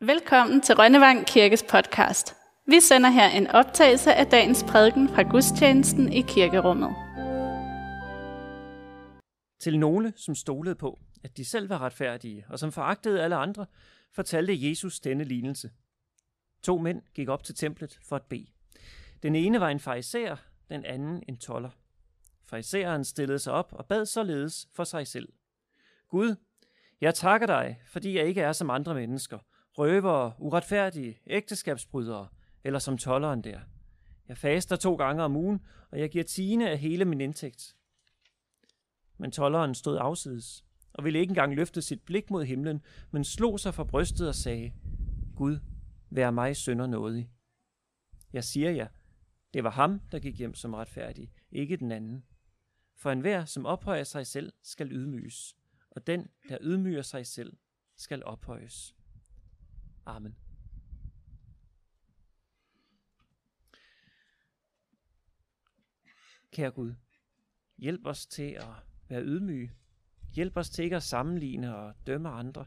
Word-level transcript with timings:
Velkommen 0.00 0.60
til 0.60 0.74
Rønnevang 0.74 1.26
Kirkes 1.26 1.64
podcast. 1.70 2.36
Vi 2.66 2.80
sender 2.80 3.10
her 3.10 3.28
en 3.28 3.46
optagelse 3.46 4.14
af 4.14 4.26
dagens 4.26 4.64
prædiken 4.68 5.08
fra 5.08 5.22
gudstjenesten 5.22 6.12
i 6.12 6.20
kirkerummet. 6.20 6.90
Til 9.60 9.78
nogle, 9.78 10.12
som 10.16 10.34
stolede 10.34 10.74
på, 10.74 10.98
at 11.24 11.36
de 11.36 11.44
selv 11.44 11.68
var 11.68 11.78
retfærdige, 11.78 12.46
og 12.48 12.58
som 12.58 12.72
foragtede 12.72 13.22
alle 13.22 13.36
andre, 13.36 13.66
fortalte 14.12 14.68
Jesus 14.68 15.00
denne 15.00 15.24
lignelse. 15.24 15.70
To 16.62 16.78
mænd 16.78 17.02
gik 17.14 17.28
op 17.28 17.44
til 17.44 17.54
templet 17.54 17.98
for 18.02 18.16
at 18.16 18.22
bede. 18.22 18.46
Den 19.22 19.34
ene 19.36 19.60
var 19.60 19.68
en 19.68 19.80
fariser, 19.80 20.36
den 20.68 20.84
anden 20.84 21.22
en 21.28 21.38
toller. 21.38 21.70
Fariseren 22.46 23.04
stillede 23.04 23.38
sig 23.38 23.52
op 23.52 23.72
og 23.72 23.86
bad 23.86 24.06
således 24.06 24.68
for 24.74 24.84
sig 24.84 25.06
selv. 25.06 25.28
Gud, 26.08 26.36
jeg 27.00 27.14
takker 27.14 27.46
dig, 27.46 27.80
fordi 27.86 28.18
jeg 28.18 28.26
ikke 28.26 28.40
er 28.40 28.52
som 28.52 28.70
andre 28.70 28.94
mennesker– 28.94 29.38
røvere, 29.78 30.32
uretfærdige, 30.38 31.18
ægteskabsbrydere, 31.26 32.28
eller 32.64 32.78
som 32.78 32.98
tolleren 32.98 33.44
der. 33.44 33.60
Jeg 34.28 34.38
faster 34.38 34.76
to 34.76 34.94
gange 34.94 35.22
om 35.22 35.36
ugen, 35.36 35.60
og 35.90 36.00
jeg 36.00 36.10
giver 36.10 36.24
tiende 36.24 36.70
af 36.70 36.78
hele 36.78 37.04
min 37.04 37.20
indtægt. 37.20 37.76
Men 39.18 39.30
tolleren 39.30 39.74
stod 39.74 39.98
afsides, 40.00 40.64
og 40.92 41.04
ville 41.04 41.18
ikke 41.18 41.30
engang 41.30 41.54
løfte 41.54 41.82
sit 41.82 42.02
blik 42.02 42.30
mod 42.30 42.44
himlen, 42.44 42.82
men 43.10 43.24
slog 43.24 43.60
sig 43.60 43.74
for 43.74 43.84
brystet 43.84 44.28
og 44.28 44.34
sagde, 44.34 44.72
Gud, 45.36 45.58
vær 46.10 46.30
mig 46.30 46.56
sønder 46.56 46.86
nådig. 46.86 47.30
Jeg 48.32 48.44
siger 48.44 48.70
jer, 48.70 48.88
det 49.54 49.64
var 49.64 49.70
ham, 49.70 50.00
der 50.12 50.18
gik 50.18 50.38
hjem 50.38 50.54
som 50.54 50.74
retfærdig, 50.74 51.32
ikke 51.50 51.76
den 51.76 51.92
anden. 51.92 52.24
For 52.96 53.10
enhver, 53.10 53.44
som 53.44 53.66
ophøjer 53.66 54.04
sig 54.04 54.26
selv, 54.26 54.52
skal 54.62 54.92
ydmyges, 54.92 55.56
og 55.90 56.06
den, 56.06 56.28
der 56.48 56.58
ydmyger 56.60 57.02
sig 57.02 57.26
selv, 57.26 57.56
skal 57.96 58.24
ophøjes. 58.24 58.95
Amen. 60.06 60.36
Kære 66.50 66.70
Gud, 66.70 66.94
hjælp 67.76 68.06
os 68.06 68.26
til 68.26 68.50
at 68.50 68.68
være 69.08 69.24
ydmyge. 69.24 69.72
Hjælp 70.32 70.56
os 70.56 70.70
til 70.70 70.84
ikke 70.84 70.96
at 70.96 71.02
sammenligne 71.02 71.76
og 71.76 71.94
dømme 72.06 72.28
andre. 72.28 72.66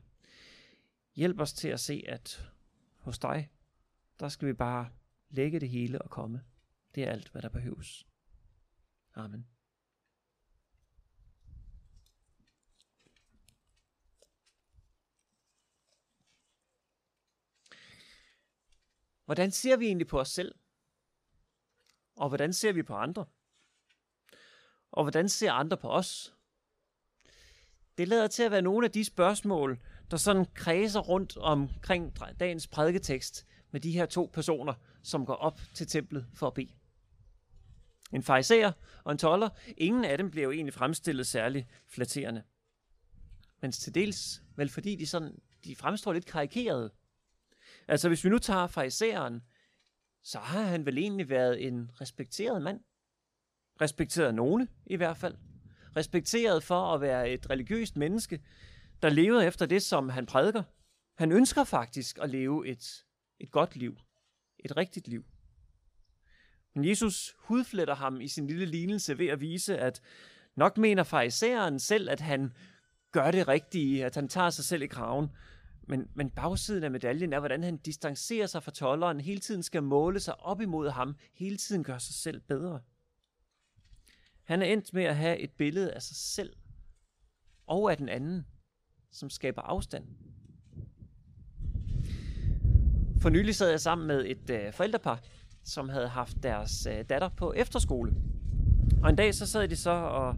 Hjælp 1.16 1.40
os 1.40 1.54
til 1.54 1.68
at 1.68 1.80
se, 1.80 2.04
at 2.08 2.52
hos 2.98 3.20
dig, 3.20 3.52
der 4.20 4.30
skal 4.30 4.48
vi 4.48 4.54
bare 4.54 4.90
lægge 5.30 5.60
det 5.60 5.70
hele 5.70 6.02
og 6.02 6.10
komme. 6.10 6.44
Det 6.96 7.04
er 7.04 7.12
alt, 7.12 7.30
hvad 7.30 7.42
der 7.42 7.50
behøves. 7.50 8.08
Amen. 9.14 9.48
Hvordan 19.30 19.52
ser 19.52 19.78
vi 19.78 19.86
egentlig 19.86 20.08
på 20.08 20.20
os 20.20 20.30
selv? 20.30 20.56
Og 22.16 22.28
hvordan 22.28 22.54
ser 22.54 22.72
vi 22.72 22.84
på 22.84 22.94
andre? 22.94 23.26
Og 24.92 25.04
hvordan 25.04 25.30
ser 25.30 25.52
andre 25.52 25.78
på 25.78 25.90
os? 25.90 26.36
Det 27.98 28.08
lader 28.08 28.28
til 28.28 28.44
at 28.44 28.52
være 28.52 28.62
nogle 28.62 28.86
af 28.86 28.92
de 28.92 29.06
spørgsmål, 29.06 29.80
der 30.12 30.18
sådan 30.18 30.46
kredser 30.54 31.00
rundt 31.00 31.38
omkring 31.38 32.20
dagens 32.40 32.68
prædiketekst 32.68 33.48
med 33.72 33.82
de 33.82 33.92
her 33.92 34.06
to 34.06 34.30
personer, 34.34 34.74
som 35.04 35.26
går 35.26 35.36
op 35.36 35.60
til 35.74 35.88
templet 35.88 36.28
for 36.34 36.48
at 36.48 36.54
bede. 36.54 36.74
En 38.14 38.24
fariser 38.24 38.72
og 39.04 39.12
en 39.12 39.18
toller, 39.18 39.50
ingen 39.78 40.06
af 40.06 40.18
dem 40.18 40.32
bliver 40.32 40.46
jo 40.46 40.52
egentlig 40.52 40.74
fremstillet 40.74 41.28
særlig 41.28 41.68
flatterende. 41.88 42.44
Men 43.62 43.72
til 43.72 43.96
dels, 43.96 44.44
vel 44.56 44.70
fordi 44.70 44.96
de, 44.96 45.08
sådan, 45.08 45.40
de 45.64 45.76
fremstår 45.76 46.14
lidt 46.14 46.26
karikerede. 46.26 46.92
Altså 47.90 48.08
hvis 48.08 48.24
vi 48.24 48.30
nu 48.30 48.38
tager 48.38 48.68
fariseren, 48.68 49.42
så 50.24 50.40
har 50.40 50.64
han 50.64 50.86
vel 50.86 50.98
egentlig 50.98 51.30
været 51.30 51.68
en 51.68 51.92
respekteret 52.02 52.62
mand. 52.62 52.80
Respekteret 53.82 54.36
nogle 54.36 54.68
i 54.86 54.96
hvert 54.96 55.18
fald. 55.18 55.36
Respekteret 55.96 56.64
for 56.64 56.94
at 56.94 57.02
være 57.02 57.30
et 57.30 57.50
religiøst 57.50 57.98
menneske, 57.98 58.42
der 59.02 59.10
levede 59.10 59.46
efter 59.46 59.66
det, 59.66 59.84
som 59.84 60.10
han 60.10 60.26
prædiker. 60.26 60.64
Han 61.18 61.32
ønsker 61.32 61.64
faktisk 61.64 62.20
at 62.22 62.30
leve 62.30 62.68
et, 62.68 63.06
et 63.40 63.52
godt 63.52 63.76
liv. 63.76 63.98
Et 64.60 64.78
rigtigt 64.78 65.08
liv. 65.08 65.26
Men 66.76 66.86
Jesus 66.86 67.36
hudfletter 67.40 67.96
ham 67.96 68.22
i 68.22 68.28
sin 68.28 68.48
lille 68.48 68.66
lignelse 68.66 69.18
ved 69.18 69.28
at 69.28 69.42
vise, 69.42 69.78
at 69.78 70.02
nok 70.56 70.78
mener 70.78 71.04
fariseren 71.04 71.80
selv, 71.80 72.10
at 72.10 72.20
han 72.20 72.54
gør 73.12 73.32
det 73.32 73.48
rigtige, 73.48 74.06
at 74.06 74.16
han 74.16 74.28
tager 74.28 74.50
sig 74.50 74.66
selv 74.66 74.82
i 74.82 74.88
kraven, 74.88 75.30
men, 75.90 76.10
men 76.14 76.30
bagsiden 76.30 76.84
af 76.84 76.92
medaljen 76.92 77.34
er, 77.34 77.40
hvordan 77.40 77.64
han 77.64 77.78
distancerer 77.78 78.48
sig 78.48 78.64
fra 78.64 78.72
tolleren, 78.72 79.22
hele 79.22 79.40
tiden 79.40 79.64
skal 79.64 79.84
måle 79.84 80.20
sig 80.20 80.40
op 80.40 80.62
imod 80.62 80.90
ham, 80.90 81.16
hele 81.34 81.58
tiden 81.58 81.84
gør 81.84 81.98
sig 81.98 82.16
selv 82.16 82.42
bedre. 82.42 82.82
Han 84.44 84.62
er 84.62 84.66
endt 84.66 84.94
med 84.94 85.04
at 85.04 85.16
have 85.16 85.40
et 85.40 85.52
billede 85.52 85.94
af 85.94 86.02
sig 86.02 86.16
selv 86.16 86.56
og 87.68 87.92
af 87.92 87.98
den 87.98 88.10
anden, 88.10 88.46
som 89.12 89.30
skaber 89.30 89.62
afstand. 89.62 90.06
For 93.22 93.30
nylig 93.30 93.56
sad 93.56 93.70
jeg 93.70 93.80
sammen 93.80 94.08
med 94.08 94.26
et 94.26 94.50
øh, 94.50 94.74
forældrepar, 94.74 95.24
som 95.64 95.90
havde 95.90 96.08
haft 96.08 96.44
deres 96.44 96.86
øh, 96.86 97.06
datter 97.10 97.30
på 97.30 97.54
efterskole. 97.54 98.16
Og 99.04 99.10
en 99.10 99.16
dag 99.16 99.36
så 99.36 99.46
sad 99.46 99.68
de 99.68 99.76
så 99.76 99.92
og, 99.92 100.38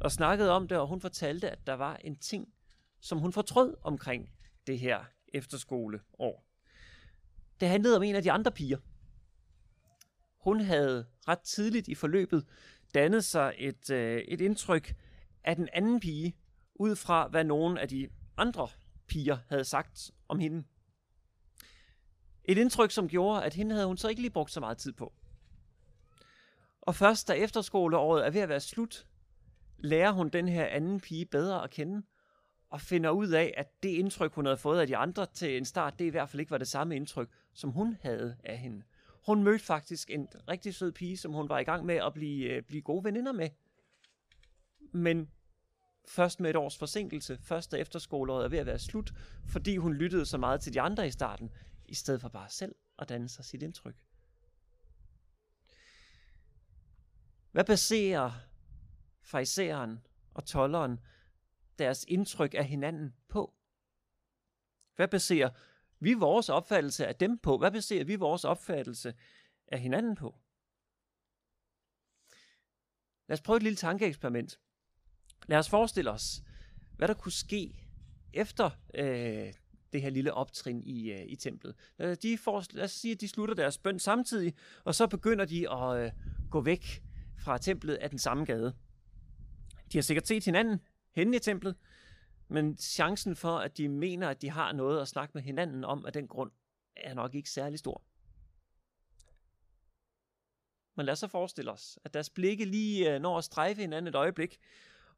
og 0.00 0.12
snakkede 0.12 0.50
om 0.50 0.68
det, 0.68 0.78
og 0.78 0.86
hun 0.86 1.00
fortalte, 1.00 1.50
at 1.50 1.66
der 1.66 1.74
var 1.74 1.96
en 1.96 2.16
ting, 2.16 2.48
som 3.00 3.18
hun 3.18 3.32
fortrød 3.32 3.76
omkring 3.82 4.30
det 4.66 4.78
her 4.78 5.04
efterskoleår. 5.28 6.46
Det 7.60 7.68
handlede 7.68 7.96
om 7.96 8.02
en 8.02 8.14
af 8.14 8.22
de 8.22 8.32
andre 8.32 8.52
piger. 8.52 8.78
Hun 10.36 10.60
havde 10.60 11.06
ret 11.28 11.40
tidligt 11.40 11.88
i 11.88 11.94
forløbet 11.94 12.46
dannet 12.94 13.24
sig 13.24 13.54
et, 13.58 13.90
øh, 13.90 14.18
et 14.18 14.40
indtryk 14.40 14.96
af 15.44 15.56
den 15.56 15.68
anden 15.72 16.00
pige, 16.00 16.36
ud 16.74 16.96
fra 16.96 17.28
hvad 17.28 17.44
nogen 17.44 17.78
af 17.78 17.88
de 17.88 18.08
andre 18.36 18.68
piger 19.06 19.38
havde 19.48 19.64
sagt 19.64 20.10
om 20.28 20.38
hende. 20.38 20.64
Et 22.44 22.58
indtryk, 22.58 22.90
som 22.90 23.08
gjorde, 23.08 23.44
at 23.44 23.54
hende 23.54 23.74
havde 23.74 23.86
hun 23.86 23.96
så 23.96 24.08
ikke 24.08 24.20
lige 24.20 24.30
brugt 24.30 24.50
så 24.50 24.60
meget 24.60 24.78
tid 24.78 24.92
på. 24.92 25.12
Og 26.80 26.94
først 26.94 27.28
da 27.28 27.32
efterskoleåret 27.32 28.26
er 28.26 28.30
ved 28.30 28.40
at 28.40 28.48
være 28.48 28.60
slut, 28.60 29.06
lærer 29.78 30.12
hun 30.12 30.28
den 30.28 30.48
her 30.48 30.66
anden 30.66 31.00
pige 31.00 31.26
bedre 31.26 31.64
at 31.64 31.70
kende, 31.70 32.02
og 32.70 32.80
finder 32.80 33.10
ud 33.10 33.28
af, 33.28 33.54
at 33.56 33.82
det 33.82 33.88
indtryk, 33.88 34.32
hun 34.32 34.44
havde 34.46 34.56
fået 34.56 34.80
af 34.80 34.86
de 34.86 34.96
andre 34.96 35.26
til 35.26 35.56
en 35.56 35.64
start, 35.64 35.98
det 35.98 36.04
i 36.04 36.08
hvert 36.08 36.28
fald 36.28 36.40
ikke 36.40 36.50
var 36.50 36.58
det 36.58 36.68
samme 36.68 36.96
indtryk, 36.96 37.28
som 37.52 37.70
hun 37.70 37.96
havde 38.02 38.36
af 38.44 38.58
hende. 38.58 38.82
Hun 39.26 39.42
mødte 39.42 39.64
faktisk 39.64 40.10
en 40.10 40.28
rigtig 40.48 40.74
sød 40.74 40.92
pige, 40.92 41.16
som 41.16 41.32
hun 41.32 41.48
var 41.48 41.58
i 41.58 41.64
gang 41.64 41.86
med 41.86 41.94
at 41.94 42.14
blive, 42.14 42.48
øh, 42.48 42.62
blive 42.62 42.82
gode 42.82 43.04
veninder 43.04 43.32
med. 43.32 43.48
Men 44.92 45.30
først 46.08 46.40
med 46.40 46.50
et 46.50 46.56
års 46.56 46.78
forsinkelse, 46.78 47.38
første 47.42 47.78
efterskoleåret 47.78 48.44
er 48.44 48.48
ved 48.48 48.58
at 48.58 48.66
være 48.66 48.78
slut, 48.78 49.12
fordi 49.46 49.76
hun 49.76 49.94
lyttede 49.94 50.26
så 50.26 50.38
meget 50.38 50.60
til 50.60 50.74
de 50.74 50.80
andre 50.80 51.06
i 51.06 51.10
starten, 51.10 51.50
i 51.84 51.94
stedet 51.94 52.20
for 52.20 52.28
bare 52.28 52.50
selv 52.50 52.74
at 52.98 53.08
danne 53.08 53.28
sig 53.28 53.44
sit 53.44 53.62
indtryk. 53.62 53.94
Hvad 57.52 57.64
baserer 57.64 58.30
fariseren 59.22 60.00
og 60.34 60.44
tolleren 60.44 61.00
deres 61.80 62.04
indtryk 62.08 62.54
af 62.54 62.64
hinanden 62.64 63.14
på? 63.28 63.54
Hvad 64.96 65.08
baserer 65.08 65.50
vi 66.00 66.14
vores 66.14 66.48
opfattelse 66.48 67.06
af 67.06 67.16
dem 67.16 67.38
på? 67.38 67.58
Hvad 67.58 67.70
baserer 67.70 68.04
vi 68.04 68.16
vores 68.16 68.44
opfattelse 68.44 69.14
af 69.66 69.80
hinanden 69.80 70.14
på? 70.14 70.38
Lad 73.28 73.34
os 73.34 73.40
prøve 73.40 73.56
et 73.56 73.62
lille 73.62 73.76
tankeeksperiment. 73.76 74.60
Lad 75.46 75.58
os 75.58 75.68
forestille 75.68 76.10
os, 76.10 76.42
hvad 76.96 77.08
der 77.08 77.14
kunne 77.14 77.32
ske 77.32 77.86
efter 78.32 78.70
øh, 78.94 79.52
det 79.92 80.02
her 80.02 80.10
lille 80.10 80.34
optrin 80.34 80.82
i, 80.82 81.12
øh, 81.12 81.22
i 81.26 81.36
templet. 81.36 81.74
De 82.22 82.38
får, 82.38 82.64
lad 82.70 82.84
os 82.84 82.90
sige, 82.90 83.12
at 83.12 83.20
de 83.20 83.28
slutter 83.28 83.54
deres 83.54 83.78
bøn 83.78 83.98
samtidig, 83.98 84.54
og 84.84 84.94
så 84.94 85.06
begynder 85.06 85.44
de 85.44 85.70
at 85.72 86.04
øh, 86.04 86.12
gå 86.50 86.60
væk 86.60 87.02
fra 87.38 87.58
templet 87.58 87.94
af 87.94 88.10
den 88.10 88.18
samme 88.18 88.44
gade. 88.44 88.76
De 89.92 89.98
har 89.98 90.02
sikkert 90.02 90.26
set 90.26 90.44
hinanden, 90.44 90.80
henne 91.12 91.36
i 91.36 91.40
templet, 91.40 91.76
men 92.48 92.78
chancen 92.78 93.36
for, 93.36 93.58
at 93.58 93.76
de 93.76 93.88
mener, 93.88 94.28
at 94.28 94.42
de 94.42 94.50
har 94.50 94.72
noget 94.72 95.00
at 95.00 95.08
snakke 95.08 95.32
med 95.34 95.42
hinanden 95.42 95.84
om 95.84 96.06
af 96.06 96.12
den 96.12 96.28
grund, 96.28 96.50
er 96.96 97.14
nok 97.14 97.34
ikke 97.34 97.50
særlig 97.50 97.78
stor. 97.78 98.02
Men 100.94 101.06
lad 101.06 101.12
os 101.12 101.18
så 101.18 101.28
forestille 101.28 101.70
os, 101.70 101.98
at 102.04 102.14
deres 102.14 102.30
blikke 102.30 102.64
lige 102.64 103.14
øh, 103.14 103.20
når 103.20 103.38
at 103.38 103.44
strejfe 103.44 103.80
hinanden 103.80 104.08
et 104.08 104.14
øjeblik, 104.14 104.58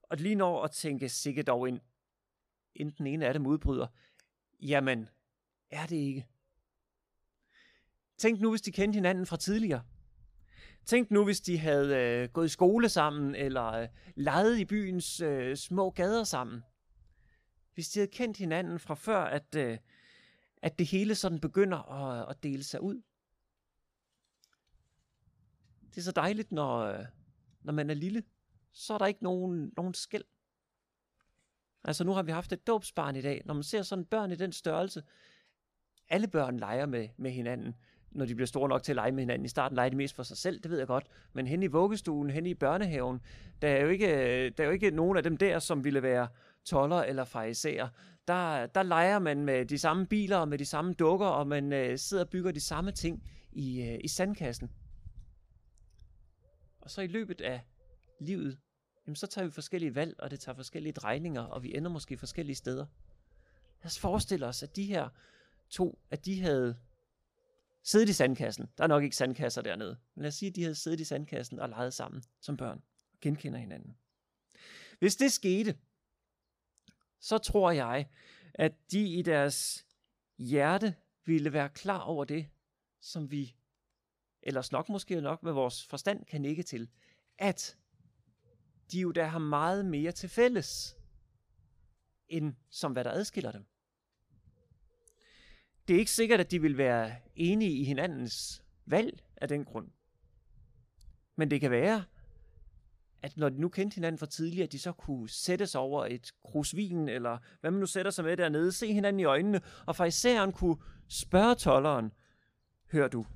og 0.02 0.16
lige 0.16 0.34
når 0.34 0.62
at 0.62 0.70
tænke 0.70 1.08
sikkert 1.08 1.46
dog 1.46 1.68
ind, 1.68 1.80
inden 2.74 2.94
den 2.98 3.06
ene 3.06 3.26
af 3.26 3.32
dem 3.32 3.46
udbryder, 3.46 3.86
jamen, 4.60 5.08
er 5.70 5.86
det 5.86 5.96
ikke? 5.96 6.26
Tænk 8.16 8.40
nu, 8.40 8.50
hvis 8.50 8.62
de 8.62 8.72
kendte 8.72 8.96
hinanden 8.96 9.26
fra 9.26 9.36
tidligere. 9.36 9.82
Tænk 10.84 11.11
nu, 11.11 11.25
hvis 11.25 11.40
de 11.40 11.58
havde 11.58 11.96
øh, 11.96 12.29
gået 12.29 12.46
i 12.46 12.49
skole 12.49 12.88
sammen, 12.88 13.34
eller 13.34 13.67
øh, 13.67 13.88
leget 14.14 14.58
i 14.58 14.64
byens 14.64 15.20
øh, 15.20 15.56
små 15.56 15.90
gader 15.90 16.25
sammen. 16.25 16.64
Hvis 17.75 17.88
de 17.88 17.99
havde 17.99 18.11
kendt 18.11 18.37
hinanden 18.37 18.79
fra 18.79 18.94
før, 18.94 19.19
at, 19.19 19.55
øh, 19.55 19.79
at 20.62 20.79
det 20.79 20.87
hele 20.87 21.14
sådan 21.14 21.40
begynder 21.40 21.93
at, 21.93 22.31
at 22.31 22.43
dele 22.43 22.64
sig 22.64 22.82
ud. 22.82 23.02
Det 25.90 25.99
er 25.99 26.02
så 26.02 26.12
dejligt, 26.12 26.52
når, 26.52 26.79
øh, 26.79 27.05
når 27.62 27.73
man 27.73 27.90
er 27.90 27.94
lille, 27.94 28.23
så 28.73 28.94
er 28.94 28.99
der 28.99 29.06
ikke 29.06 29.23
nogen, 29.23 29.73
nogen 29.76 29.94
skæld. 29.94 30.25
Altså 31.84 32.05
nu 32.05 32.12
har 32.12 32.23
vi 32.23 32.32
haft 32.32 32.52
et 32.52 32.67
dåbsbarn 32.67 33.17
i 33.17 33.23
dag. 33.23 33.43
Når 33.44 33.55
man 33.55 33.62
ser 33.62 33.82
sådan 33.82 34.05
børn 34.05 34.32
i 34.32 34.37
den 34.37 34.52
størrelse, 34.52 35.02
alle 36.08 36.29
børn 36.29 36.56
leger 36.56 36.87
med, 36.87 37.08
med 37.17 37.31
hinanden, 37.31 37.75
når 38.14 38.24
de 38.24 38.34
bliver 38.34 38.46
store 38.46 38.68
nok 38.68 38.82
til 38.82 38.92
at 38.92 38.96
lege 38.96 39.12
med 39.12 39.22
hinanden. 39.22 39.44
I 39.44 39.48
starten 39.48 39.76
leger 39.76 39.90
de 39.90 39.96
mest 39.96 40.16
for 40.16 40.22
sig 40.22 40.36
selv, 40.36 40.60
det 40.60 40.70
ved 40.70 40.78
jeg 40.78 40.86
godt. 40.86 41.06
Men 41.32 41.46
hen 41.46 41.62
i 41.62 41.66
vuggestuen, 41.66 42.30
hen 42.30 42.46
i 42.46 42.54
børnehaven, 42.54 43.20
der 43.62 43.68
er 43.68 43.82
jo 43.82 43.88
ikke, 43.88 44.06
der 44.50 44.62
er 44.62 44.66
jo 44.66 44.70
ikke 44.72 44.90
nogen 44.90 45.16
af 45.16 45.22
dem 45.22 45.36
der, 45.36 45.58
som 45.58 45.84
ville 45.84 46.02
være 46.02 46.28
toller 46.64 46.96
eller 46.96 47.24
fariserer. 47.24 47.88
Der, 48.28 48.66
der 48.66 48.82
leger 48.82 49.18
man 49.18 49.44
med 49.44 49.66
de 49.66 49.78
samme 49.78 50.06
biler 50.06 50.36
og 50.36 50.48
med 50.48 50.58
de 50.58 50.64
samme 50.64 50.92
dukker, 50.92 51.26
og 51.26 51.46
man 51.46 51.72
øh, 51.72 51.98
sidder 51.98 52.24
og 52.24 52.30
bygger 52.30 52.52
de 52.52 52.60
samme 52.60 52.92
ting 52.92 53.22
i, 53.52 53.82
øh, 53.82 53.98
i 54.04 54.08
sandkassen. 54.08 54.70
Og 56.80 56.90
så 56.90 57.02
i 57.02 57.06
løbet 57.06 57.40
af 57.40 57.60
livet, 58.20 58.58
jamen 59.06 59.16
så 59.16 59.26
tager 59.26 59.44
vi 59.44 59.50
forskellige 59.50 59.94
valg, 59.94 60.16
og 60.18 60.30
det 60.30 60.40
tager 60.40 60.56
forskellige 60.56 60.92
drejninger, 60.92 61.42
og 61.42 61.62
vi 61.62 61.76
ender 61.76 61.90
måske 61.90 62.18
forskellige 62.18 62.56
steder. 62.56 62.86
Lad 63.82 63.86
os 63.86 63.98
forestille 63.98 64.46
os, 64.46 64.62
at 64.62 64.76
de 64.76 64.84
her 64.84 65.08
to, 65.70 65.98
at 66.10 66.24
de 66.24 66.40
havde 66.40 66.76
siddet 67.82 68.08
i 68.08 68.12
sandkassen. 68.12 68.69
Der 68.79 68.84
er 68.84 68.88
nok 68.88 69.02
ikke 69.02 69.17
sandkasser 69.17 69.62
dernede. 69.62 69.99
Men 70.14 70.23
lad 70.23 70.29
os 70.29 70.34
sige, 70.34 70.49
at 70.49 70.56
de 70.56 70.62
havde 70.62 70.75
siddet 70.75 71.00
i 71.00 71.05
sandkassen 71.05 71.61
og 71.61 71.69
leget 71.69 71.94
sammen 71.94 72.23
som 72.40 72.56
børn 72.56 72.82
og 73.12 73.20
genkender 73.20 73.58
hinanden. 73.58 73.96
Hvis 74.99 75.17
det 75.17 75.32
skete, 75.32 75.79
så 77.20 77.38
tror 77.38 77.70
jeg, 77.70 78.08
at 78.55 78.73
de 78.93 79.08
i 79.08 79.23
deres 79.23 79.87
hjerte 80.38 80.94
ville 81.25 81.52
være 81.52 81.69
klar 81.69 82.00
over 82.00 82.25
det, 82.25 82.49
som 83.00 83.31
vi 83.31 83.56
ellers 84.43 84.73
nok 84.73 84.88
måske 84.88 85.20
nok 85.20 85.43
med 85.43 85.52
vores 85.52 85.87
forstand 85.87 86.25
kan 86.25 86.44
ikke 86.44 86.62
til, 86.62 86.90
at 87.38 87.79
de 88.93 89.00
jo 89.00 89.11
der 89.11 89.25
har 89.25 89.38
meget 89.38 89.84
mere 89.84 90.12
til 90.12 90.29
fælles, 90.29 90.96
end 92.29 92.55
som 92.70 92.93
hvad 92.93 93.05
der 93.05 93.11
adskiller 93.11 93.52
dem. 93.52 93.67
Det 95.88 95.94
er 95.94 95.99
ikke 95.99 96.11
sikkert, 96.11 96.40
at 96.40 96.50
de 96.50 96.62
vil 96.62 96.79
være 96.79 97.12
enige 97.37 97.70
i 97.70 97.84
hinandens 97.84 98.62
valg 98.87 99.23
af 99.37 99.49
den 99.49 99.64
grund. 99.64 99.88
Men 101.37 101.50
det 101.50 101.61
kan 101.61 101.70
være, 101.70 102.05
at 103.23 103.37
når 103.37 103.49
de 103.49 103.61
nu 103.61 103.69
kendte 103.69 103.94
hinanden 103.94 104.19
for 104.19 104.26
tidligere, 104.26 104.64
at 104.67 104.73
de 104.73 104.79
så 104.79 104.93
kunne 104.93 105.29
sætte 105.29 105.67
sig 105.67 105.81
over 105.81 106.06
et 106.06 106.32
krus 106.44 106.76
vin, 106.76 107.08
eller 107.08 107.38
hvad 107.61 107.70
man 107.70 107.81
nu 107.81 107.87
sætter 107.87 108.11
sig 108.11 108.25
med 108.25 108.37
dernede, 108.37 108.73
se 108.73 108.93
hinanden 108.93 109.20
i 109.20 109.25
øjnene, 109.25 109.61
og 109.87 109.96
farisæeren 109.96 110.52
kunne 110.52 110.76
spørge 111.08 111.55
tolleren, 111.55 112.12
hør 112.93 113.08
du, 113.08 113.26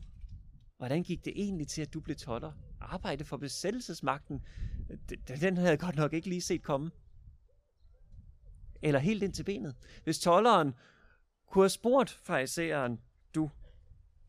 hvordan 0.76 1.02
gik 1.02 1.24
det 1.24 1.32
egentlig 1.36 1.68
til, 1.68 1.82
at 1.82 1.94
du 1.94 2.00
blev 2.00 2.16
toller? 2.16 2.52
Arbejde 2.80 3.24
for 3.24 3.36
besættelsesmagten, 3.36 4.42
den 5.40 5.56
havde 5.56 5.70
jeg 5.70 5.78
godt 5.78 5.96
nok 5.96 6.12
ikke 6.12 6.28
lige 6.28 6.40
set 6.40 6.62
komme. 6.62 6.90
Eller 8.82 9.00
helt 9.00 9.22
ind 9.22 9.32
til 9.32 9.44
benet. 9.44 9.74
Hvis 10.04 10.18
tolleren 10.18 10.74
kunne 11.46 11.62
have 11.62 11.70
spurgt 11.70 12.10
farisæeren, 12.10 13.00
du, 13.34 13.50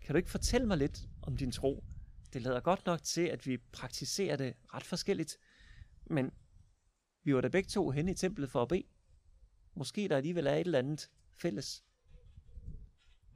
kan 0.02 0.14
du 0.14 0.18
ikke 0.18 0.30
fortælle 0.30 0.68
mig 0.68 0.78
lidt 0.78 1.08
om 1.22 1.38
din 1.38 1.52
tro? 1.52 1.84
Det 2.34 2.42
lader 2.42 2.60
godt 2.60 2.86
nok 2.86 3.04
til, 3.04 3.22
at 3.22 3.48
vi 3.48 3.58
praktiserer 3.58 4.36
det 4.36 4.54
ret 4.74 4.84
forskelligt, 4.84 5.38
men 6.06 6.32
vi 7.24 7.36
var 7.36 7.42
da 7.42 7.48
begge 7.48 7.68
to 7.68 7.90
hen 7.90 8.10
i 8.10 8.14
templet 8.14 8.52
for 8.52 8.62
at 8.62 8.68
bede. 8.68 8.84
Måske 9.76 10.08
der 10.08 10.18
alligevel 10.18 10.48
er 10.48 10.54
et 10.54 10.60
eller 10.60 10.80
andet 10.80 11.10
fælles. 11.34 11.84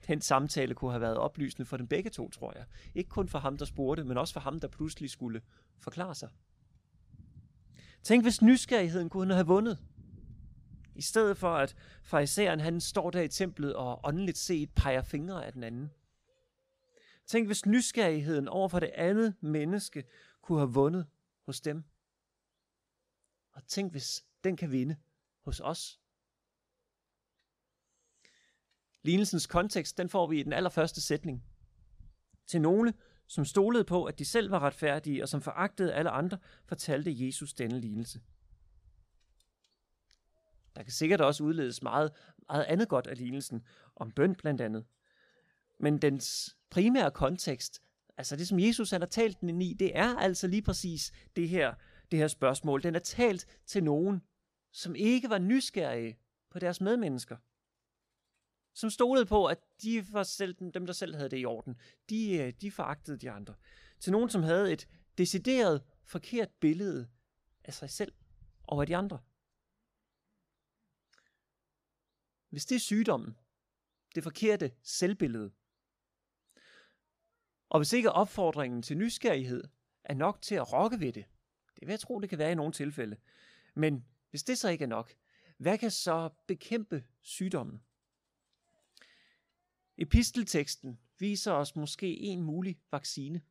Den 0.07 0.21
samtale 0.21 0.75
kunne 0.75 0.91
have 0.91 1.01
været 1.01 1.17
oplysende 1.17 1.65
for 1.65 1.77
dem 1.77 1.87
begge 1.87 2.09
to, 2.09 2.29
tror 2.29 2.53
jeg. 2.55 2.65
Ikke 2.95 3.09
kun 3.09 3.27
for 3.27 3.39
ham, 3.39 3.57
der 3.57 3.65
spurgte, 3.65 4.03
men 4.03 4.17
også 4.17 4.33
for 4.33 4.39
ham, 4.39 4.59
der 4.59 4.67
pludselig 4.67 5.09
skulle 5.09 5.41
forklare 5.79 6.15
sig. 6.15 6.29
Tænk, 8.03 8.23
hvis 8.23 8.41
nysgerrigheden 8.41 9.09
kunne 9.09 9.33
have 9.33 9.47
vundet. 9.47 9.79
I 11.01 11.03
stedet 11.03 11.37
for, 11.37 11.53
at 11.55 11.75
fariseren 12.03 12.59
han 12.59 12.81
står 12.81 13.09
der 13.09 13.21
i 13.21 13.27
templet 13.27 13.75
og 13.75 13.99
åndeligt 14.03 14.37
set 14.37 14.69
peger 14.75 15.01
fingre 15.01 15.45
af 15.45 15.53
den 15.53 15.63
anden. 15.63 15.91
Tænk, 17.25 17.47
hvis 17.47 17.65
nysgerrigheden 17.65 18.47
over 18.47 18.67
for 18.67 18.79
det 18.79 18.91
andet 18.93 19.35
menneske 19.39 20.03
kunne 20.41 20.59
have 20.59 20.73
vundet 20.73 21.07
hos 21.45 21.61
dem. 21.61 21.83
Og 23.51 23.67
tænk, 23.67 23.91
hvis 23.91 24.25
den 24.43 24.57
kan 24.57 24.71
vinde 24.71 24.95
hos 25.45 25.59
os. 25.59 25.99
Lignelsens 29.01 29.47
kontekst, 29.47 29.97
den 29.97 30.09
får 30.09 30.27
vi 30.27 30.39
i 30.39 30.43
den 30.43 30.53
allerførste 30.53 31.01
sætning. 31.01 31.43
Til 32.47 32.61
nogle, 32.61 32.93
som 33.27 33.45
stolede 33.45 33.83
på, 33.83 34.05
at 34.05 34.19
de 34.19 34.25
selv 34.25 34.51
var 34.51 34.59
retfærdige, 34.59 35.23
og 35.23 35.29
som 35.29 35.41
foragtede 35.41 35.93
alle 35.93 36.09
andre, 36.09 36.37
fortalte 36.65 37.25
Jesus 37.25 37.53
denne 37.53 37.79
lignelse. 37.79 38.21
Der 40.75 40.83
kan 40.83 40.91
sikkert 40.91 41.21
også 41.21 41.43
udledes 41.43 41.81
meget, 41.81 42.11
meget 42.49 42.63
andet 42.63 42.89
godt 42.89 43.07
af 43.07 43.17
lignelsen, 43.17 43.65
om 43.95 44.11
bøn 44.11 44.35
blandt 44.35 44.61
andet. 44.61 44.85
Men 45.79 45.97
dens 45.97 46.57
primære 46.69 47.11
kontekst, 47.11 47.81
altså 48.17 48.35
det 48.35 48.47
som 48.47 48.59
Jesus 48.59 48.91
han 48.91 49.01
har 49.01 49.07
talt 49.07 49.41
den 49.41 49.61
i, 49.61 49.73
det 49.73 49.97
er 49.97 50.17
altså 50.17 50.47
lige 50.47 50.61
præcis 50.61 51.11
det 51.35 51.49
her, 51.49 51.73
det 52.11 52.19
her 52.19 52.27
spørgsmål. 52.27 52.83
Den 52.83 52.95
er 52.95 52.99
talt 52.99 53.45
til 53.65 53.83
nogen, 53.83 54.21
som 54.71 54.95
ikke 54.95 55.29
var 55.29 55.37
nysgerrige 55.37 56.17
på 56.49 56.59
deres 56.59 56.81
medmennesker. 56.81 57.37
Som 58.73 58.89
stolede 58.89 59.25
på, 59.25 59.45
at 59.45 59.57
de 59.83 60.13
var 60.13 60.23
selv, 60.23 60.53
dem, 60.73 60.85
der 60.85 60.93
selv 60.93 61.15
havde 61.15 61.29
det 61.29 61.39
i 61.39 61.45
orden. 61.45 61.75
De, 62.09 62.37
øh, 62.37 62.53
de 62.61 62.71
foragtede 62.71 63.17
de 63.17 63.31
andre. 63.31 63.53
Til 63.99 64.11
nogen, 64.11 64.29
som 64.29 64.43
havde 64.43 64.73
et 64.73 64.87
decideret 65.17 65.81
forkert 66.03 66.49
billede 66.49 67.07
af 67.63 67.73
sig 67.73 67.89
selv 67.89 68.13
og 68.63 68.81
af 68.81 68.87
de 68.87 68.95
andre. 68.95 69.19
Hvis 72.51 72.65
det 72.65 72.75
er 72.75 72.79
sygdommen, 72.79 73.37
det 74.15 74.23
forkerte 74.23 74.71
selvbillede, 74.83 75.51
og 77.69 77.79
hvis 77.79 77.93
ikke 77.93 78.11
opfordringen 78.11 78.81
til 78.81 78.97
nysgerrighed 78.97 79.63
er 80.03 80.13
nok 80.13 80.41
til 80.41 80.55
at 80.55 80.73
rokke 80.73 80.99
ved 80.99 81.13
det, 81.13 81.25
det 81.75 81.87
vil 81.87 81.89
jeg 81.89 81.99
tro, 81.99 82.19
det 82.19 82.29
kan 82.29 82.37
være 82.37 82.51
i 82.51 82.55
nogle 82.55 82.73
tilfælde, 82.73 83.17
men 83.73 84.05
hvis 84.29 84.43
det 84.43 84.57
så 84.57 84.69
ikke 84.69 84.83
er 84.83 84.87
nok, 84.87 85.13
hvad 85.57 85.77
kan 85.77 85.91
så 85.91 86.29
bekæmpe 86.47 87.03
sygdommen? 87.21 87.83
Epistelteksten 89.97 90.99
viser 91.19 91.51
os 91.51 91.75
måske 91.75 92.19
en 92.19 92.41
mulig 92.41 92.79
vaccine. 92.91 93.41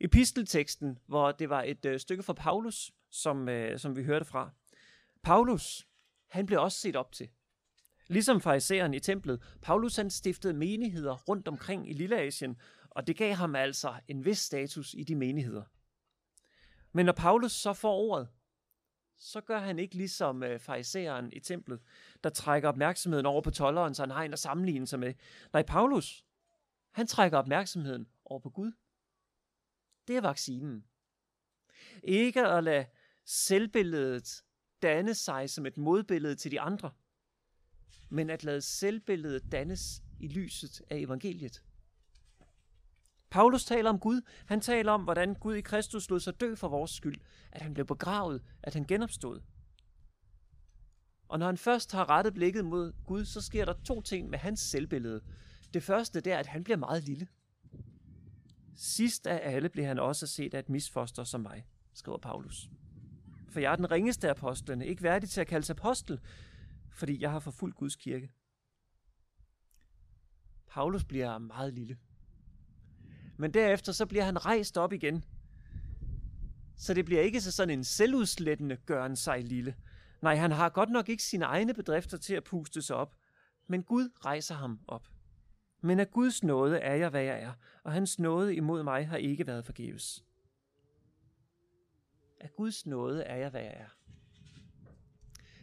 Epistelteksten, 0.00 0.98
hvor 1.06 1.32
det 1.32 1.48
var 1.48 1.62
et 1.62 1.84
øh, 1.84 2.00
stykke 2.00 2.22
fra 2.22 2.32
Paulus, 2.32 2.92
som, 3.10 3.48
øh, 3.48 3.78
som 3.78 3.96
vi 3.96 4.04
hørte 4.04 4.24
fra. 4.24 4.50
Paulus, 5.22 5.88
han 6.26 6.46
blev 6.46 6.60
også 6.60 6.78
set 6.78 6.96
op 6.96 7.12
til. 7.12 7.30
Ligesom 8.10 8.40
farisæeren 8.40 8.94
i 8.94 9.00
templet, 9.00 9.42
Paulus 9.62 9.96
han 9.96 10.10
stiftede 10.10 10.54
menigheder 10.54 11.16
rundt 11.16 11.48
omkring 11.48 11.90
i 11.90 11.92
Lilleasien, 11.92 12.60
og 12.90 13.06
det 13.06 13.16
gav 13.16 13.34
ham 13.34 13.54
altså 13.54 13.94
en 14.08 14.24
vis 14.24 14.38
status 14.38 14.94
i 14.94 15.04
de 15.04 15.14
menigheder. 15.14 15.64
Men 16.92 17.06
når 17.06 17.12
Paulus 17.12 17.52
så 17.52 17.72
får 17.72 17.96
ordet, 17.96 18.28
så 19.18 19.40
gør 19.40 19.58
han 19.58 19.78
ikke 19.78 19.94
ligesom 19.94 20.42
øh, 20.42 20.60
farisæeren 20.60 21.32
i 21.32 21.40
templet, 21.40 21.80
der 22.24 22.30
trækker 22.30 22.68
opmærksomheden 22.68 23.26
over 23.26 23.42
på 23.42 23.50
tolleren, 23.50 23.94
så 23.94 24.02
han 24.02 24.10
har 24.10 24.22
en 24.22 24.32
at 24.32 24.38
sammenligne 24.38 24.86
sig 24.86 24.98
med. 24.98 25.14
Nej, 25.52 25.62
Paulus, 25.62 26.24
han 26.90 27.06
trækker 27.06 27.38
opmærksomheden 27.38 28.06
over 28.24 28.40
på 28.40 28.50
Gud. 28.50 28.72
Det 30.08 30.16
er 30.16 30.20
vaccinen. 30.20 30.84
Ikke 32.02 32.46
at 32.46 32.64
lade 32.64 32.86
selvbilledet 33.24 34.44
danne 34.82 35.14
sig 35.14 35.50
som 35.50 35.66
et 35.66 35.76
modbillede 35.76 36.34
til 36.34 36.50
de 36.50 36.60
andre, 36.60 36.90
men 38.08 38.30
at 38.30 38.44
lade 38.44 38.60
selvbilledet 38.60 39.52
dannes 39.52 40.02
i 40.20 40.28
lyset 40.28 40.82
af 40.90 40.96
evangeliet. 40.96 41.62
Paulus 43.30 43.64
taler 43.64 43.90
om 43.90 43.98
Gud. 43.98 44.20
Han 44.46 44.60
taler 44.60 44.92
om, 44.92 45.02
hvordan 45.02 45.34
Gud 45.34 45.54
i 45.54 45.60
Kristus 45.60 46.10
lod 46.10 46.20
sig 46.20 46.40
dø 46.40 46.54
for 46.54 46.68
vores 46.68 46.90
skyld. 46.90 47.20
At 47.52 47.62
han 47.62 47.74
blev 47.74 47.86
begravet, 47.86 48.42
at 48.62 48.74
han 48.74 48.84
genopstod. 48.84 49.40
Og 51.28 51.38
når 51.38 51.46
han 51.46 51.58
først 51.58 51.92
har 51.92 52.10
rettet 52.10 52.34
blikket 52.34 52.64
mod 52.64 52.92
Gud, 53.06 53.24
så 53.24 53.40
sker 53.40 53.64
der 53.64 53.74
to 53.84 54.00
ting 54.00 54.30
med 54.30 54.38
hans 54.38 54.60
selvbillede. 54.60 55.20
Det 55.74 55.82
første 55.82 56.20
det 56.20 56.32
er, 56.32 56.38
at 56.38 56.46
han 56.46 56.64
bliver 56.64 56.76
meget 56.76 57.04
lille. 57.04 57.28
Sidst 58.76 59.26
af 59.26 59.54
alle 59.54 59.68
blev 59.68 59.84
han 59.84 59.98
også 59.98 60.26
set 60.26 60.54
af 60.54 60.58
et 60.58 60.68
misfoster 60.68 61.24
som 61.24 61.40
mig, 61.40 61.66
skriver 61.94 62.18
Paulus. 62.18 62.68
For 63.48 63.60
jeg 63.60 63.72
er 63.72 63.76
den 63.76 63.90
ringeste 63.90 64.26
af 64.26 64.30
apostlene, 64.30 64.86
ikke 64.86 65.02
værdig 65.02 65.30
til 65.30 65.40
at 65.40 65.46
kalde 65.46 65.66
sig 65.66 65.76
apostel, 65.78 66.20
fordi 66.90 67.22
jeg 67.22 67.30
har 67.30 67.40
forfulgt 67.40 67.76
Guds 67.76 67.96
kirke. 67.96 68.30
Paulus 70.68 71.04
bliver 71.04 71.38
meget 71.38 71.74
lille. 71.74 71.98
Men 73.36 73.54
derefter 73.54 73.92
så 73.92 74.06
bliver 74.06 74.24
han 74.24 74.44
rejst 74.44 74.78
op 74.78 74.92
igen. 74.92 75.24
Så 76.76 76.94
det 76.94 77.04
bliver 77.04 77.20
ikke 77.20 77.40
så 77.40 77.52
sådan 77.52 77.78
en 77.78 77.84
selvudslættende 77.84 78.76
gøren 78.76 79.16
sig 79.16 79.44
lille. 79.44 79.76
Nej, 80.22 80.36
han 80.36 80.50
har 80.50 80.68
godt 80.68 80.90
nok 80.90 81.08
ikke 81.08 81.22
sine 81.22 81.44
egne 81.44 81.74
bedrifter 81.74 82.18
til 82.18 82.34
at 82.34 82.44
puste 82.44 82.82
sig 82.82 82.96
op. 82.96 83.16
Men 83.66 83.82
Gud 83.82 84.08
rejser 84.24 84.54
ham 84.54 84.80
op. 84.88 85.08
Men 85.80 86.00
af 86.00 86.10
Guds 86.10 86.42
nåde 86.42 86.78
er 86.78 86.94
jeg, 86.94 87.08
hvad 87.10 87.22
jeg 87.22 87.42
er, 87.42 87.52
og 87.84 87.92
hans 87.92 88.18
nåde 88.18 88.54
imod 88.54 88.82
mig 88.82 89.08
har 89.08 89.16
ikke 89.16 89.46
været 89.46 89.64
forgæves. 89.64 90.24
Af 92.40 92.50
Guds 92.56 92.86
nåde 92.86 93.22
er 93.22 93.36
jeg, 93.36 93.50
hvad 93.50 93.62
jeg 93.62 93.74
er. 93.76 93.99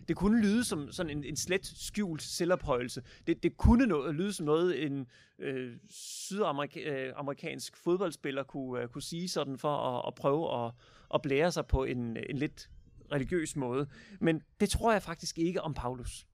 Det 0.07 0.15
kunne 0.15 0.41
lyde 0.41 0.63
som 0.63 0.91
sådan 0.91 1.17
en, 1.17 1.23
en 1.23 1.35
slet 1.35 1.65
skjult 1.65 2.21
selvophøjelse. 2.21 3.03
Det, 3.27 3.43
det 3.43 3.57
kunne 3.57 3.85
noget, 3.85 4.15
lyde 4.15 4.33
som 4.33 4.45
noget, 4.45 4.85
en 4.85 5.07
øh, 5.39 5.77
sydamerikansk 5.89 7.73
øh, 7.73 7.77
fodboldspiller 7.77 8.43
kunne, 8.43 8.81
øh, 8.81 8.89
kunne 8.89 9.01
sige 9.01 9.29
sådan 9.29 9.57
for 9.57 9.77
at, 9.77 10.07
at 10.07 10.15
prøve 10.15 10.65
at, 10.65 10.73
at 11.13 11.21
blære 11.21 11.51
sig 11.51 11.67
på 11.67 11.83
en, 11.83 12.17
en 12.29 12.37
lidt 12.37 12.69
religiøs 13.11 13.55
måde. 13.55 13.87
Men 14.19 14.43
det 14.59 14.69
tror 14.69 14.91
jeg 14.91 15.01
faktisk 15.01 15.37
ikke 15.37 15.61
om 15.61 15.73
Paulus. 15.73 16.27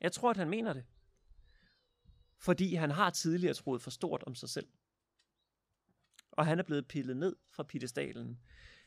Jeg 0.00 0.12
tror, 0.12 0.30
at 0.30 0.36
han 0.36 0.50
mener 0.50 0.72
det. 0.72 0.84
Fordi 2.38 2.74
han 2.74 2.90
har 2.90 3.10
tidligere 3.10 3.54
troet 3.54 3.82
for 3.82 3.90
stort 3.90 4.22
om 4.26 4.34
sig 4.34 4.48
selv. 4.48 4.68
Og 6.32 6.46
han 6.46 6.58
er 6.58 6.62
blevet 6.62 6.88
pillet 6.88 7.16
ned 7.16 7.36
fra 7.50 7.62
piedestalen. 7.62 8.38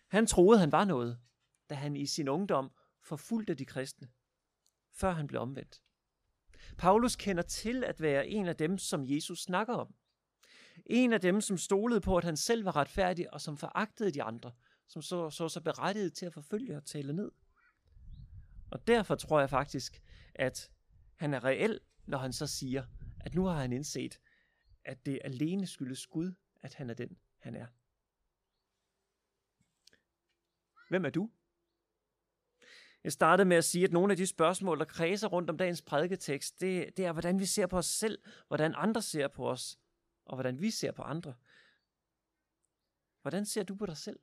Han 0.07 0.27
troede, 0.27 0.59
han 0.59 0.71
var 0.71 0.85
noget, 0.85 1.19
da 1.69 1.75
han 1.75 1.95
i 1.95 2.05
sin 2.05 2.29
ungdom 2.29 2.71
forfulgte 3.05 3.53
de 3.53 3.65
kristne, 3.65 4.09
før 4.91 5.11
han 5.11 5.27
blev 5.27 5.41
omvendt. 5.41 5.81
Paulus 6.77 7.15
kender 7.15 7.43
til 7.43 7.83
at 7.83 8.01
være 8.01 8.27
en 8.27 8.47
af 8.47 8.55
dem, 8.55 8.77
som 8.77 9.05
Jesus 9.05 9.41
snakker 9.41 9.73
om. 9.73 9.95
En 10.85 11.13
af 11.13 11.21
dem, 11.21 11.41
som 11.41 11.57
stolede 11.57 12.01
på, 12.01 12.17
at 12.17 12.23
han 12.23 12.37
selv 12.37 12.65
var 12.65 12.75
retfærdig, 12.75 13.33
og 13.33 13.41
som 13.41 13.57
foragtede 13.57 14.11
de 14.11 14.23
andre, 14.23 14.51
som 14.87 15.01
så, 15.01 15.29
så 15.29 15.49
sig 15.49 15.63
berettiget 15.63 16.13
til 16.13 16.25
at 16.25 16.33
forfølge 16.33 16.77
og 16.77 16.85
tale 16.85 17.13
ned. 17.13 17.31
Og 18.71 18.87
derfor 18.87 19.15
tror 19.15 19.39
jeg 19.39 19.49
faktisk, 19.49 20.01
at 20.35 20.71
han 21.15 21.33
er 21.33 21.43
reel, 21.43 21.79
når 22.05 22.17
han 22.17 22.33
så 22.33 22.47
siger, 22.47 22.85
at 23.19 23.35
nu 23.35 23.45
har 23.45 23.61
han 23.61 23.73
indset, 23.73 24.19
at 24.85 25.05
det 25.05 25.19
alene 25.23 25.67
skyldes 25.67 26.07
Gud, 26.07 26.33
at 26.61 26.73
han 26.73 26.89
er 26.89 26.93
den, 26.93 27.17
han 27.37 27.55
er. 27.55 27.67
Hvem 30.89 31.05
er 31.05 31.09
du? 31.09 31.31
Jeg 33.05 33.13
startede 33.13 33.47
med 33.47 33.57
at 33.57 33.65
sige, 33.65 33.83
at 33.83 33.91
nogle 33.91 34.13
af 34.13 34.17
de 34.17 34.27
spørgsmål, 34.27 34.79
der 34.79 34.85
kredser 34.85 35.27
rundt 35.27 35.49
om 35.49 35.57
dagens 35.57 35.81
prædiketekst, 35.81 36.61
det, 36.61 36.97
det 36.97 37.05
er, 37.05 37.11
hvordan 37.11 37.39
vi 37.39 37.45
ser 37.45 37.67
på 37.67 37.77
os 37.77 37.85
selv, 37.85 38.19
hvordan 38.47 38.73
andre 38.77 39.01
ser 39.01 39.27
på 39.27 39.49
os, 39.49 39.79
og 40.25 40.35
hvordan 40.35 40.61
vi 40.61 40.71
ser 40.71 40.91
på 40.91 41.01
andre. 41.01 41.33
Hvordan 43.21 43.45
ser 43.45 43.63
du 43.63 43.75
på 43.75 43.85
dig 43.85 43.97
selv? 43.97 44.19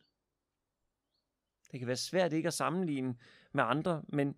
Det 1.73 1.81
kan 1.81 1.87
være 1.87 1.97
svært 1.97 2.33
ikke 2.33 2.47
at 2.47 2.55
sammenligne 2.55 3.17
med 3.53 3.65
andre, 3.65 4.03
men 4.09 4.37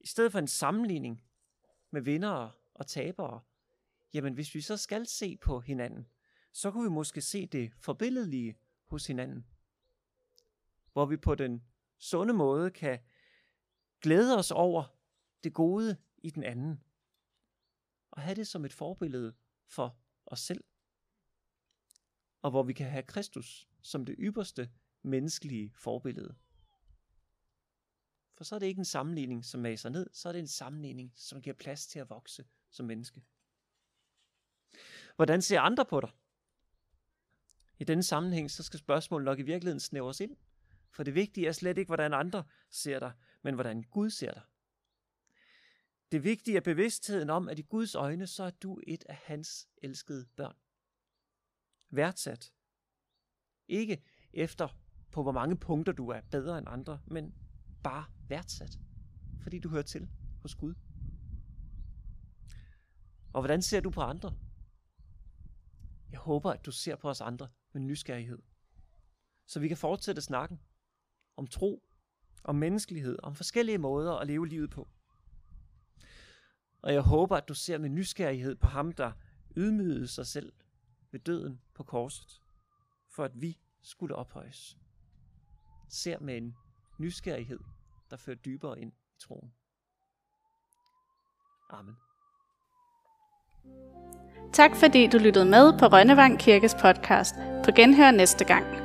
i 0.00 0.06
stedet 0.06 0.32
for 0.32 0.38
en 0.38 0.48
sammenligning 0.48 1.24
med 1.90 2.02
vindere 2.02 2.52
og 2.74 2.86
tabere, 2.86 3.40
jamen 4.12 4.34
hvis 4.34 4.54
vi 4.54 4.60
så 4.60 4.76
skal 4.76 5.06
se 5.06 5.36
på 5.36 5.60
hinanden, 5.60 6.08
så 6.52 6.70
kunne 6.70 6.84
vi 6.84 6.94
måske 6.94 7.20
se 7.20 7.46
det 7.46 7.72
forbilledelige 7.78 8.58
hos 8.86 9.06
hinanden. 9.06 9.46
Hvor 10.92 11.06
vi 11.06 11.16
på 11.16 11.34
den 11.34 11.64
sunde 11.98 12.34
måde 12.34 12.70
kan 12.70 12.98
glæde 14.04 14.38
os 14.38 14.50
over 14.50 14.84
det 15.44 15.54
gode 15.54 15.96
i 16.18 16.30
den 16.30 16.44
anden, 16.44 16.84
og 18.10 18.22
have 18.22 18.34
det 18.34 18.46
som 18.46 18.64
et 18.64 18.72
forbillede 18.72 19.34
for 19.66 19.96
os 20.26 20.40
selv. 20.40 20.64
Og 22.42 22.50
hvor 22.50 22.62
vi 22.62 22.72
kan 22.72 22.90
have 22.90 23.02
Kristus 23.02 23.68
som 23.82 24.04
det 24.04 24.14
ypperste 24.18 24.70
menneskelige 25.02 25.72
forbillede. 25.74 26.34
For 28.34 28.44
så 28.44 28.54
er 28.54 28.58
det 28.58 28.66
ikke 28.66 28.78
en 28.78 28.84
sammenligning, 28.84 29.44
som 29.44 29.60
maser 29.60 29.88
ned, 29.88 30.10
så 30.12 30.28
er 30.28 30.32
det 30.32 30.38
en 30.38 30.46
sammenligning, 30.46 31.12
som 31.14 31.42
giver 31.42 31.56
plads 31.56 31.86
til 31.86 31.98
at 31.98 32.10
vokse 32.10 32.44
som 32.70 32.86
menneske. 32.86 33.22
Hvordan 35.16 35.42
ser 35.42 35.60
andre 35.60 35.84
på 35.84 36.00
dig? 36.00 36.10
I 37.78 37.84
denne 37.84 38.02
sammenhæng, 38.02 38.50
så 38.50 38.62
skal 38.62 38.78
spørgsmålet 38.78 39.24
nok 39.24 39.38
i 39.38 39.42
virkeligheden 39.42 39.80
snævres 39.80 40.20
ind. 40.20 40.36
For 40.94 41.02
det 41.02 41.14
vigtige 41.14 41.46
er 41.46 41.52
slet 41.52 41.78
ikke, 41.78 41.88
hvordan 41.88 42.14
andre 42.14 42.44
ser 42.70 42.98
dig, 42.98 43.12
men 43.42 43.54
hvordan 43.54 43.82
Gud 43.82 44.10
ser 44.10 44.32
dig. 44.32 44.42
Det 46.12 46.24
vigtige 46.24 46.56
er 46.56 46.60
bevidstheden 46.60 47.30
om, 47.30 47.48
at 47.48 47.58
i 47.58 47.62
Guds 47.62 47.94
øjne, 47.94 48.26
så 48.26 48.44
er 48.44 48.50
du 48.50 48.80
et 48.86 49.04
af 49.08 49.16
hans 49.24 49.68
elskede 49.82 50.26
børn. 50.36 50.56
Værdsat. 51.90 52.52
Ikke 53.68 54.02
efter 54.32 54.68
på 55.12 55.22
hvor 55.22 55.32
mange 55.32 55.56
punkter 55.56 55.92
du 55.92 56.08
er 56.08 56.20
bedre 56.20 56.58
end 56.58 56.68
andre, 56.68 57.00
men 57.06 57.34
bare 57.82 58.04
værdsat, 58.28 58.78
fordi 59.42 59.58
du 59.58 59.68
hører 59.68 59.82
til 59.82 60.08
hos 60.42 60.54
Gud. 60.54 60.74
Og 63.32 63.40
hvordan 63.40 63.62
ser 63.62 63.80
du 63.80 63.90
på 63.90 64.00
andre? 64.00 64.36
Jeg 66.10 66.18
håber, 66.20 66.50
at 66.50 66.66
du 66.66 66.70
ser 66.70 66.96
på 66.96 67.08
os 67.08 67.20
andre 67.20 67.48
med 67.72 67.80
nysgerrighed, 67.80 68.38
så 69.46 69.60
vi 69.60 69.68
kan 69.68 69.76
fortsætte 69.76 70.22
snakken 70.22 70.60
om 71.36 71.46
tro, 71.46 71.88
om 72.44 72.54
menneskelighed, 72.54 73.18
om 73.22 73.34
forskellige 73.34 73.78
måder 73.78 74.12
at 74.12 74.26
leve 74.26 74.48
livet 74.48 74.70
på. 74.70 74.88
Og 76.82 76.92
jeg 76.92 77.02
håber, 77.02 77.36
at 77.36 77.48
du 77.48 77.54
ser 77.54 77.78
med 77.78 77.88
nysgerrighed 77.88 78.54
på 78.54 78.66
ham, 78.66 78.92
der 78.92 79.12
ydmygede 79.56 80.08
sig 80.08 80.26
selv 80.26 80.52
ved 81.10 81.20
døden 81.20 81.60
på 81.74 81.82
korset, 81.82 82.42
for 83.10 83.24
at 83.24 83.32
vi 83.34 83.58
skulle 83.82 84.14
ophøjes. 84.14 84.78
Ser 85.88 86.18
med 86.18 86.36
en 86.36 86.56
nysgerrighed, 86.98 87.60
der 88.10 88.16
fører 88.16 88.36
dybere 88.36 88.80
ind 88.80 88.92
i 88.92 89.20
troen. 89.20 89.52
Amen. 91.70 91.96
Tak 94.52 94.76
fordi 94.76 95.06
du 95.06 95.18
lyttede 95.18 95.44
med 95.44 95.78
på 95.78 95.86
Rønnevang 95.86 96.38
Kirkes 96.38 96.74
podcast. 96.74 97.34
På 97.64 97.70
genhør 97.76 98.10
næste 98.10 98.44
gang. 98.44 98.83